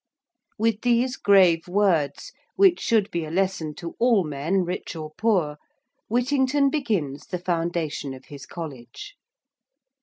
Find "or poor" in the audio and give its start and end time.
4.95-5.57